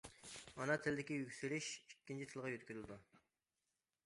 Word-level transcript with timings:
ئانا 0.61 0.77
تىلدىكى 0.87 1.19
يۈكسىلىش 1.19 1.69
ئىككىنچى 1.83 2.29
تىلغا 2.33 2.55
يۆتكىلىدۇ. 2.57 2.99